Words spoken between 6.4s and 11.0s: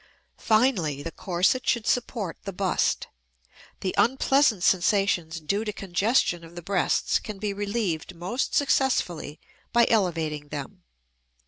of the breasts can be relieved most successfully by elevating them.